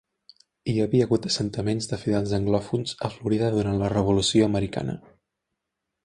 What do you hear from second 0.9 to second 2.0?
hagut assentaments de